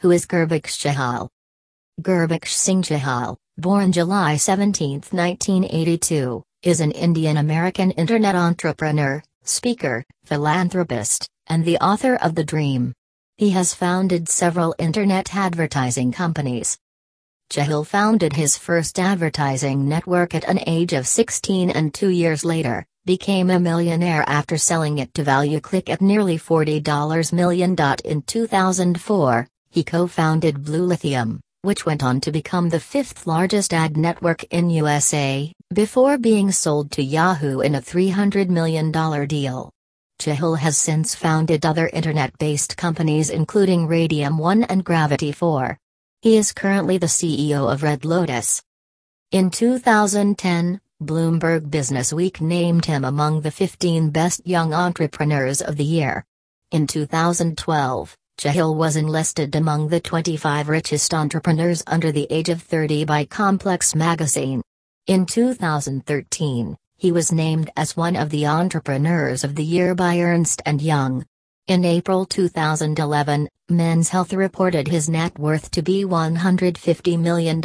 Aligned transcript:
who 0.00 0.12
is 0.12 0.24
Gurbaksh 0.24 0.78
Chahal. 0.80 1.28
Gurbaksh 2.00 2.48
Singh 2.48 2.80
Chahal, 2.80 3.36
born 3.58 3.92
July 3.92 4.38
17, 4.38 5.02
1982, 5.10 6.42
is 6.62 6.80
an 6.80 6.90
Indian-American 6.92 7.90
internet 7.90 8.34
entrepreneur, 8.34 9.22
speaker, 9.44 10.02
philanthropist, 10.24 11.28
and 11.48 11.66
the 11.66 11.76
author 11.78 12.16
of 12.16 12.34
The 12.34 12.44
Dream. 12.44 12.94
He 13.36 13.50
has 13.50 13.74
founded 13.74 14.26
several 14.26 14.74
internet 14.78 15.36
advertising 15.36 16.12
companies. 16.12 16.78
Chahal 17.50 17.86
founded 17.86 18.32
his 18.32 18.56
first 18.56 18.98
advertising 18.98 19.86
network 19.86 20.34
at 20.34 20.44
an 20.44 20.60
age 20.66 20.94
of 20.94 21.06
16 21.06 21.68
and 21.68 21.92
two 21.92 22.08
years 22.08 22.42
later, 22.42 22.86
became 23.04 23.50
a 23.50 23.60
millionaire 23.60 24.24
after 24.26 24.56
selling 24.56 24.96
it 24.96 25.12
to 25.12 25.24
ValueClick 25.24 25.90
at 25.90 26.00
nearly 26.00 26.38
$40 26.38 27.32
million. 27.34 27.76
In 28.06 28.22
2004, 28.22 29.46
he 29.70 29.84
co-founded 29.84 30.64
Blue 30.64 30.84
Lithium, 30.84 31.40
which 31.62 31.86
went 31.86 32.02
on 32.02 32.20
to 32.20 32.32
become 32.32 32.68
the 32.68 32.80
fifth 32.80 33.26
largest 33.26 33.72
ad 33.72 33.96
network 33.96 34.44
in 34.44 34.70
USA, 34.70 35.52
before 35.72 36.18
being 36.18 36.50
sold 36.50 36.90
to 36.90 37.02
Yahoo 37.02 37.60
in 37.60 37.74
a 37.74 37.80
$300 37.80 38.48
million 38.48 38.90
deal. 39.26 39.70
Chahal 40.20 40.58
has 40.58 40.76
since 40.76 41.14
founded 41.14 41.64
other 41.64 41.88
internet-based 41.92 42.76
companies 42.76 43.30
including 43.30 43.86
Radium 43.86 44.38
One 44.38 44.64
and 44.64 44.84
Gravity 44.84 45.32
4. 45.32 45.78
He 46.20 46.36
is 46.36 46.52
currently 46.52 46.98
the 46.98 47.06
CEO 47.06 47.72
of 47.72 47.82
Red 47.82 48.04
Lotus. 48.04 48.62
In 49.30 49.50
2010, 49.50 50.80
Bloomberg 51.02 51.70
Businessweek 51.70 52.40
named 52.42 52.84
him 52.84 53.04
among 53.04 53.40
the 53.40 53.50
15 53.50 54.10
best 54.10 54.46
young 54.46 54.74
entrepreneurs 54.74 55.62
of 55.62 55.76
the 55.76 55.84
year. 55.84 56.26
In 56.72 56.86
2012, 56.86 58.16
Chahal 58.40 58.74
was 58.74 58.96
enlisted 58.96 59.54
among 59.54 59.88
the 59.88 60.00
25 60.00 60.70
richest 60.70 61.12
entrepreneurs 61.12 61.82
under 61.86 62.10
the 62.10 62.26
age 62.30 62.48
of 62.48 62.62
30 62.62 63.04
by 63.04 63.26
Complex 63.26 63.94
magazine. 63.94 64.62
In 65.06 65.26
2013, 65.26 66.74
he 66.96 67.12
was 67.12 67.32
named 67.32 67.70
as 67.76 67.98
one 67.98 68.16
of 68.16 68.30
the 68.30 68.46
Entrepreneurs 68.46 69.44
of 69.44 69.56
the 69.56 69.62
Year 69.62 69.94
by 69.94 70.20
Ernst 70.20 70.62
& 70.64 70.78
Young. 70.78 71.22
In 71.68 71.84
April 71.84 72.24
2011, 72.24 73.46
Men's 73.68 74.08
Health 74.08 74.32
reported 74.32 74.88
his 74.88 75.10
net 75.10 75.38
worth 75.38 75.70
to 75.72 75.82
be 75.82 76.06
$150 76.06 77.18
million. 77.18 77.60